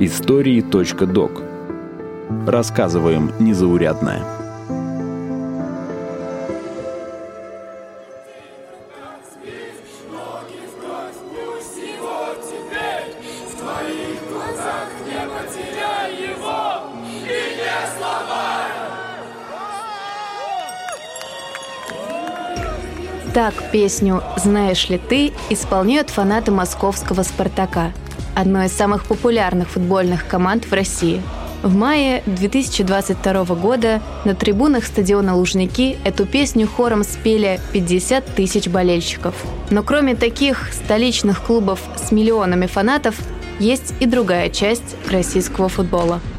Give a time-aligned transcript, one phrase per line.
[0.00, 1.42] Истории.док
[2.44, 4.35] Рассказываем незаурядное.
[23.36, 27.92] Так песню «Знаешь ли ты» исполняют фанаты московского «Спартака»,
[28.34, 31.20] одной из самых популярных футбольных команд в России.
[31.62, 39.34] В мае 2022 года на трибунах стадиона Лужники эту песню хором спели 50 тысяч болельщиков.
[39.68, 43.16] Но кроме таких столичных клубов с миллионами фанатов,
[43.58, 46.22] есть и другая часть российского футбола–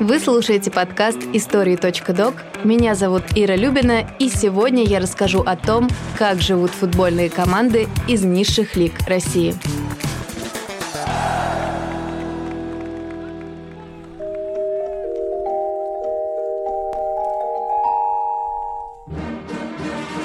[0.00, 2.34] вы слушаете подкаст «Истории.док».
[2.64, 5.88] Меня зовут Ира Любина, и сегодня я расскажу о том,
[6.18, 9.54] как живут футбольные команды из низших лиг России.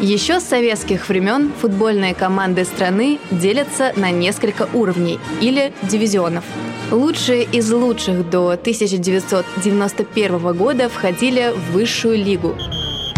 [0.01, 6.43] Еще с советских времен футбольные команды страны делятся на несколько уровней или дивизионов–
[6.91, 12.57] Лучшие из лучших до 1991 года входили в высшую лигу.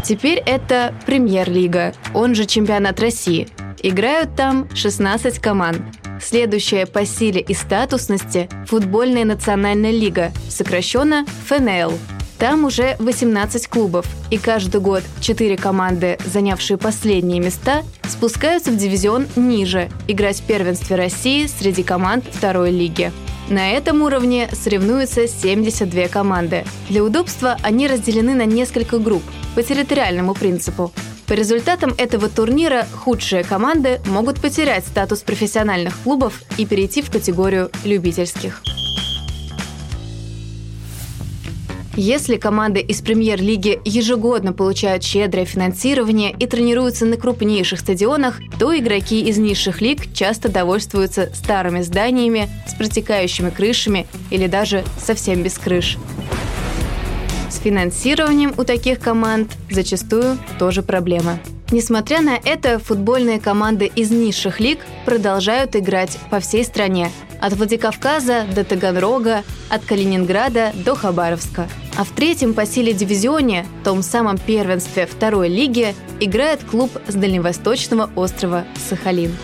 [0.03, 3.47] Теперь это премьер-лига, он же чемпионат России.
[3.81, 5.81] Играют там 16 команд.
[6.21, 11.93] Следующая по силе и статусности– футбольная национальная лига, сокращенно ФНЛ.
[12.39, 19.27] Там уже 18 клубов, и каждый год 4 команды, занявшие последние места, спускаются в дивизион
[19.35, 23.11] ниже, играть в первенстве России среди команд второй лиги.
[23.49, 26.65] На этом уровне соревнуются 72 команды.
[26.89, 29.23] Для удобства они разделены на несколько групп
[29.55, 30.91] по территориальному принципу.
[31.27, 37.69] По результатам этого турнира худшие команды могут потерять статус профессиональных клубов и перейти в категорию
[37.83, 38.61] любительских.
[41.95, 49.21] Если команды из премьер-лиги ежегодно получают щедрое финансирование и тренируются на крупнейших стадионах, то игроки
[49.21, 55.99] из низших лиг часто довольствуются старыми зданиями с протекающими крышами или даже совсем без крыш.
[57.51, 61.37] С финансированием у таких команд зачастую тоже проблема.
[61.69, 67.11] Несмотря на это, футбольные команды из низших лиг продолжают играть по всей стране.
[67.39, 74.01] От Владикавказа до Таганрога, от Калининграда до Хабаровска– а в третьем по силе дивизионе, том
[74.01, 79.35] самом первенстве второй лиги, играет клуб с дальневосточного острова Сахалин.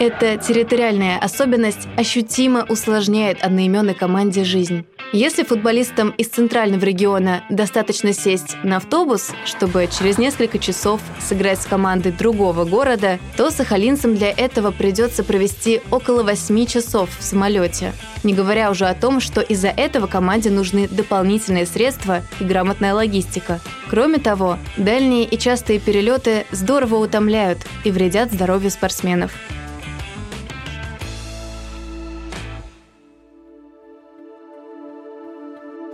[0.00, 4.84] Эта территориальная особенность ощутимо усложняет одноименной команде жизнь.
[5.14, 11.66] Если футболистам из центрального региона достаточно сесть на автобус, чтобы через несколько часов сыграть с
[11.66, 17.92] командой другого города, то сахалинцам для этого придется провести около 8 часов в самолете.
[18.24, 23.60] Не говоря уже о том, что из-за этого команде нужны дополнительные средства и грамотная логистика.
[23.88, 29.30] Кроме того, дальние и частые перелеты здорово утомляют и вредят здоровью спортсменов.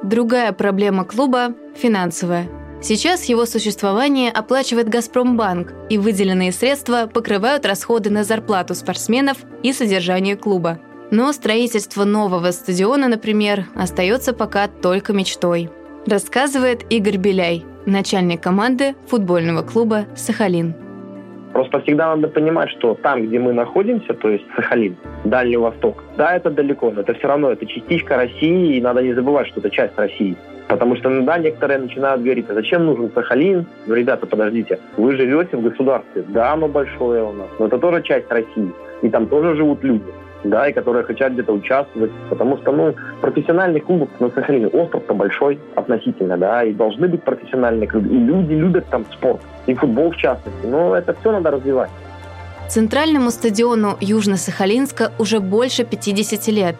[0.02, 2.48] Другая проблема клуба– финансовая.
[2.82, 10.36] Сейчас его существование оплачивает «Газпромбанк», и выделенные средства покрывают расходы на зарплату спортсменов и содержание
[10.36, 10.80] клуба.
[11.10, 15.68] Но строительство нового стадиона, например, остается пока только мечтой.
[16.06, 20.74] Рассказывает Игорь Беляй, начальник команды футбольного клуба «Сахалин».
[21.52, 26.36] Просто всегда надо понимать, что там, где мы находимся, то есть Сахалин, Дальний Восток, да,
[26.36, 29.70] это далеко, но это все равно, это частичка России, и надо не забывать, что это
[29.70, 30.36] часть России.
[30.68, 33.66] Потому что, да, некоторые начинают говорить, а зачем нужен Сахалин?
[33.86, 38.02] Ну, ребята, подождите, вы живете в государстве, да, оно большое у нас, но это тоже
[38.02, 38.70] часть России,
[39.02, 40.04] и там тоже живут люди
[40.44, 45.58] да, и которые хотят где-то участвовать, потому что, ну, профессиональных клубов на Сахалине, остров-то большой
[45.74, 50.16] относительно, да, и должны быть профессиональные клубы, и люди любят там спорт, и футбол в
[50.16, 51.90] частности, но это все надо развивать.
[52.68, 56.76] Центральному стадиону Южно-Сахалинска уже больше 50 лет.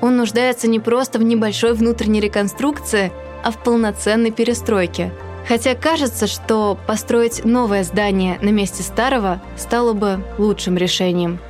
[0.00, 3.12] Он нуждается не просто в небольшой внутренней реконструкции,
[3.44, 5.10] а в полноценной перестройке.
[5.46, 11.38] Хотя кажется, что построить новое здание на месте старого стало бы лучшим решением–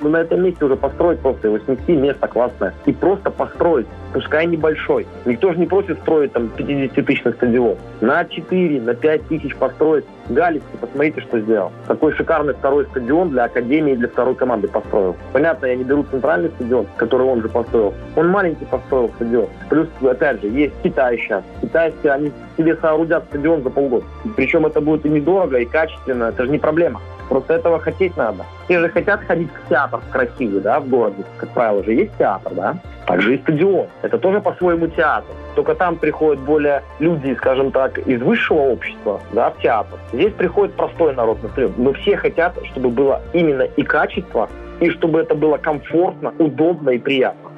[0.00, 2.74] ну, на этом месте уже построить просто его снести, место классное.
[2.86, 5.06] И просто построить пускай небольшой.
[5.24, 7.76] Никто же не просит строить там 50-тысячный стадион.
[8.00, 10.04] На 4, на 5 тысяч построить.
[10.28, 11.72] Галицкий, посмотрите, что сделал.
[11.88, 15.16] Какой шикарный второй стадион для Академии для второй команды построил.
[15.32, 17.94] Понятно, я не беру центральный стадион, который он же построил.
[18.16, 19.48] Он маленький построил стадион.
[19.68, 21.42] Плюс, опять же, есть Китай сейчас.
[21.60, 24.04] Китайцы, они себе соорудят стадион за полгода.
[24.36, 26.24] Причем это будет и недорого, и качественно.
[26.24, 27.00] Это же не проблема.
[27.30, 28.44] Просто этого хотеть надо.
[28.64, 31.22] Все же хотят ходить в театр красивый, да, в городе.
[31.36, 32.76] Как правило, же есть театр, да.
[33.06, 33.86] Также и стадион.
[34.02, 35.32] Это тоже по-своему театр.
[35.54, 39.96] Только там приходят более люди, скажем так, из высшего общества, да, в театр.
[40.12, 41.74] Здесь приходит простой народ на стадион.
[41.76, 44.50] Но все хотят, чтобы было именно и качество,
[44.80, 47.52] и чтобы это было комфортно, удобно и приятно.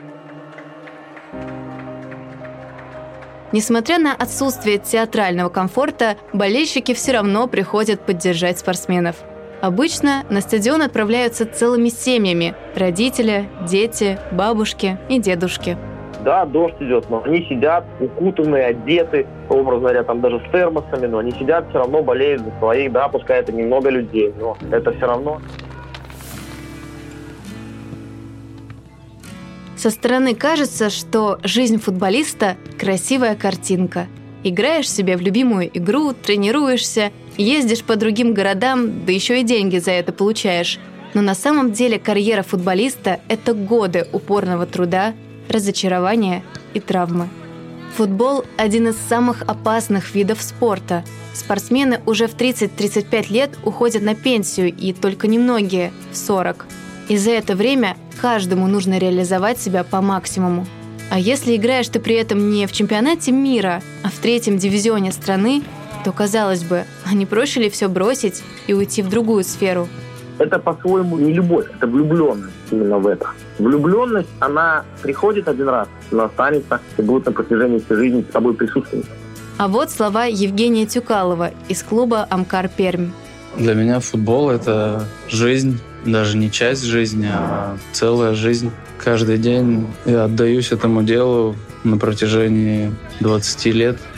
[3.53, 9.17] Несмотря на отсутствие театрального комфорта, болельщики все равно приходят поддержать спортсменов–
[9.63, 15.79] Обычно на стадион отправляются целыми семьями– родители, дети, бабушки и дедушки.
[16.25, 21.19] Да, дождь идет, но они сидят укутанные, одеты, образно говоря, там даже с термосами, но
[21.19, 25.07] они сидят, все равно болеют за своих, да, пускай это немного людей, но это все
[25.07, 25.41] равно
[29.77, 34.09] Со стороны кажется, что жизнь футболиста– красивая картинка.
[34.43, 39.93] Играешь себе в любимую игру, тренируешься Ездишь по другим городам, да еще и деньги за
[39.93, 40.79] это получаешь.
[41.15, 45.15] Но на самом деле карьера футболиста– это годы упорного труда,
[45.49, 46.43] разочарования
[46.75, 47.29] и травмы.
[47.97, 51.05] Футбол– один из самых опасных видов спорта.
[51.35, 56.67] Спортсмены уже в 30-35 лет уходят на пенсию, и только немногие– в 40.
[57.09, 60.67] И за это время каждому нужно реализовать себя по максимуму.
[61.11, 65.63] А если играешь ты при этом не в чемпионате мира, а в третьем дивизионе страны,
[66.05, 69.89] то, казалось бы, а не проще ли все бросить и уйти в другую сферу?
[70.39, 73.27] Это по-своему не любовь, это влюбленность именно в это.
[73.59, 78.55] Влюбленность, она приходит один раз, но останется и будет на протяжении всей жизни с тобой
[78.55, 79.07] присутствовать.
[79.59, 83.11] А вот слова Евгения Тюкалова из клуба «Амкар Пермь».
[83.57, 88.71] Для меня футбол– это жизнь, даже не часть жизни, а целая жизнь.
[88.99, 91.55] Каждый день я отдаюсь этому делу
[91.85, 93.99] на протяжении 20 лет–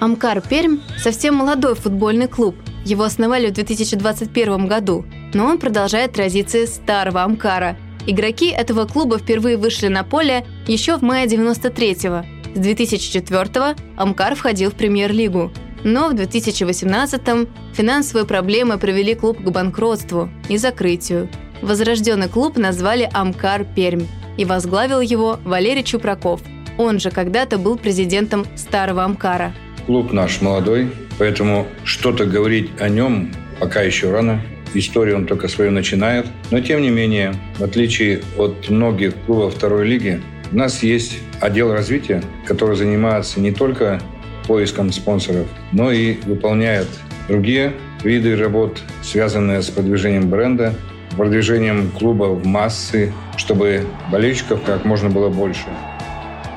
[0.00, 2.56] Амкар Пермь– совсем молодой футбольный клуб.
[2.84, 7.76] Его основали в 2021 году, но он продолжает традиции старого Амкара.
[8.06, 12.26] Игроки этого клуба впервые вышли на поле еще в мае 93-го.
[12.54, 15.50] С 2004-го Амкар входил в премьер-лигу.
[15.84, 21.28] Но в 2018-м финансовые проблемы привели клуб к банкротству и закрытию.
[21.62, 24.06] Возрожденный клуб назвали «Амкар Пермь»
[24.36, 26.42] и возглавил его Валерий Чупраков.
[26.76, 29.54] Он же когда-то был президентом Старого Амкара–
[29.86, 34.40] Клуб наш молодой, поэтому что-то говорить о нем пока еще рано.
[34.72, 36.26] Историю он только свою начинает.
[36.50, 40.20] Но, тем не менее, в отличие от многих клубов второй лиги,
[40.50, 44.00] у нас есть отдел развития, который занимается не только
[44.46, 46.88] поиском спонсоров, но и выполняет
[47.28, 47.72] другие
[48.02, 50.74] виды работ, связанные с продвижением бренда,
[51.16, 55.66] продвижением клуба в массы, чтобы болельщиков как можно было больше.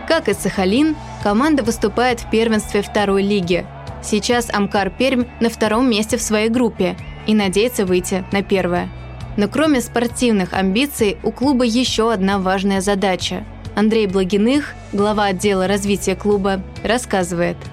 [0.08, 3.66] Как и Сахалин, команда выступает в первенстве второй лиги.
[4.04, 8.90] Сейчас Амкар Пермь на втором месте в своей группе и надеется выйти на первое.
[9.36, 13.44] Но кроме спортивных амбиций, у клуба еще одна важная задача.
[13.76, 17.58] Андрей Благиных, глава отдела развития клуба, рассказывает–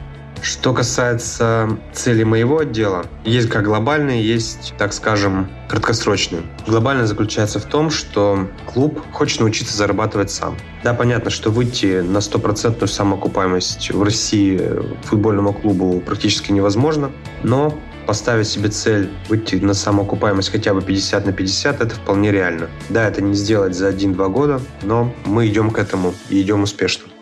[0.44, 6.42] что касается цели моего отдела, есть как глобальные, есть, так скажем, краткосрочные.
[6.66, 10.56] Глобальная заключается в том, что клуб хочет научиться зарабатывать сам.
[10.82, 14.60] Да, понятно, что выйти на стопроцентную самоокупаемость в России
[15.04, 17.10] футбольному клубу практически невозможно,
[17.42, 22.68] но поставить себе цель выйти на самоокупаемость хотя бы 50 на 50, это вполне реально.
[22.90, 27.13] Да, это не сделать за 1-2 года, но мы идем к этому и идем успешно.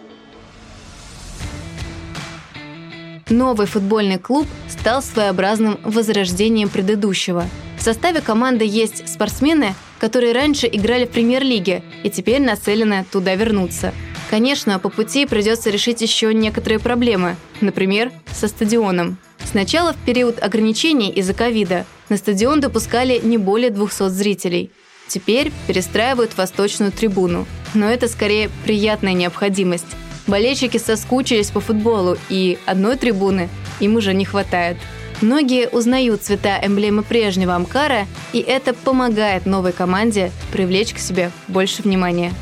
[3.32, 7.46] Новый футбольный клуб стал своеобразным возрождением предыдущего.
[7.78, 13.94] В составе команды есть спортсмены, которые раньше играли в премьер-лиге и теперь нацелены туда вернуться.
[14.28, 19.16] Конечно, по пути придется решить еще некоторые проблемы, например, со стадионом.
[19.44, 24.70] Сначала в период ограничений из-за ковида на стадион допускали не более 200 зрителей.
[25.08, 27.46] Теперь перестраивают восточную трибуну.
[27.72, 29.96] Но это скорее приятная необходимость.
[30.26, 33.48] Болельщики соскучились по футболу, и одной трибуны
[33.80, 34.76] им уже не хватает.
[35.20, 41.82] Многие узнают цвета эмблемы прежнего Амкара, и это помогает новой команде привлечь к себе больше
[41.82, 42.32] внимания.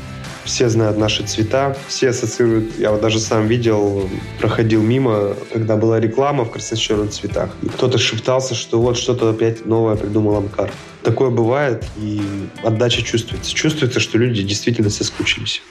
[0.45, 4.09] все знают наши цвета, все ассоциируют, я вот даже сам видел,
[4.39, 9.65] проходил мимо, когда была реклама в красно-черных цветах, и кто-то шептался, что вот что-то опять
[9.65, 10.71] новое придумал Амкар.
[11.03, 12.21] Такое бывает, и
[12.63, 13.53] отдача чувствуется.
[13.53, 15.61] Чувствуется, что люди действительно соскучились.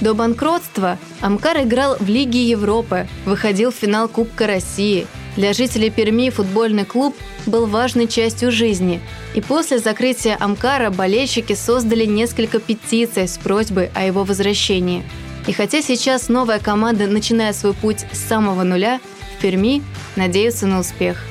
[0.00, 5.06] До банкротства Амкар играл в Лиге Европы, выходил в финал Кубка России.
[5.36, 9.00] Для жителей Перми футбольный клуб был важной частью жизни.
[9.34, 15.02] И после закрытия Амкара болельщики создали несколько петиций с просьбой о его возвращении.
[15.46, 19.00] И хотя сейчас новая команда начинает свой путь с самого нуля,
[19.36, 19.82] в Перми
[20.16, 21.24] надеются на успех.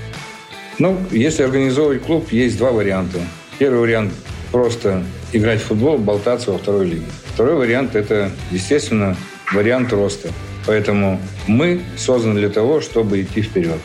[0.80, 3.20] Ну, если организовывать клуб, есть два варианта.
[3.58, 4.14] Первый вариант–
[4.52, 7.06] просто играть в футбол, болтаться во второй лиге.
[7.34, 9.16] Второй вариант– это, естественно,
[9.52, 10.30] вариант роста.
[10.68, 13.80] Поэтому мы созданы для того, чтобы идти вперед.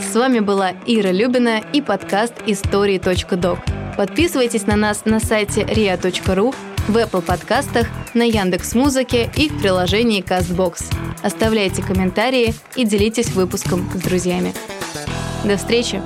[0.00, 3.58] С вами была Ира Любина и подкаст «Истории.док».
[3.96, 6.54] Подписывайтесь на нас на сайте ria.ru,
[6.88, 10.84] в Apple подкастах, на Яндекс Музыке и в приложении CastBox.
[11.22, 14.54] Оставляйте комментарии и делитесь выпуском с друзьями.
[15.44, 16.00] До встречи!